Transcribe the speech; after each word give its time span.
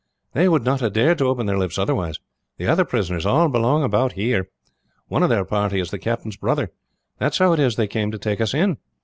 "They 0.33 0.49
would 0.49 0.63
not 0.63 0.79
have 0.81 0.93
dared 0.93 1.19
to 1.19 1.27
open 1.27 1.45
their 1.45 1.59
lips 1.59 1.77
otherwise. 1.77 2.17
The 2.57 2.65
other 2.65 2.83
prisoners 2.83 3.23
all 3.23 3.49
belong 3.49 3.83
about 3.83 4.13
here. 4.13 4.49
One 5.09 5.21
of 5.21 5.29
their 5.29 5.45
party 5.45 5.79
is 5.79 5.91
the 5.91 5.99
captain's 5.99 6.37
brother. 6.37 6.71
That's 7.19 7.37
how 7.37 7.53
it 7.53 7.59
is 7.59 7.75
they 7.75 7.85
came 7.85 8.09
to 8.09 8.17
take 8.17 8.41
us 8.41 8.55
in. 8.55 8.77